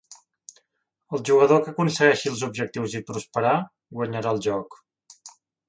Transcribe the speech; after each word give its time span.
El 1.17 1.21
jugador 1.29 1.61
que 1.67 1.73
aconsegueixi 1.73 2.33
els 2.33 2.43
objectius 2.49 2.97
i 3.01 3.03
prosperar, 3.11 3.55
guanyarà 4.01 4.35
el 4.37 4.43
joc. 4.51 4.83